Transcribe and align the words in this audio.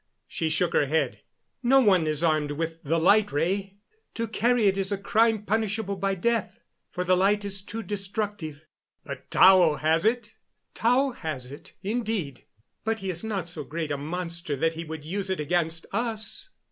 She 0.27 0.49
shook 0.49 0.73
her 0.73 0.87
head. 0.87 1.21
"No 1.61 1.79
one 1.79 2.07
is 2.07 2.23
armed 2.23 2.53
with 2.53 2.81
the 2.81 2.97
light 2.97 3.31
ray. 3.31 3.75
To 4.15 4.27
carry 4.27 4.65
it 4.65 4.75
is 4.75 4.91
a 4.91 4.97
crime 4.97 5.45
punishable 5.45 5.95
by 5.95 6.15
death, 6.15 6.59
for 6.89 7.03
the 7.03 7.15
light 7.15 7.45
is 7.45 7.61
too 7.63 7.83
destructive." 7.83 8.65
"But 9.03 9.29
Tao 9.29 9.75
has 9.75 10.03
it?" 10.03 10.33
"Tao 10.73 11.11
has 11.11 11.51
it, 11.51 11.73
indeed, 11.83 12.45
but 12.83 12.97
he 12.97 13.11
is 13.11 13.23
not 13.23 13.47
so 13.47 13.63
great 13.63 13.91
a 13.91 13.95
monster 13.97 14.55
that 14.55 14.73
he 14.73 14.83
would 14.83 15.05
use 15.05 15.29
it 15.29 15.39
against 15.39 15.85
us." 15.91 16.49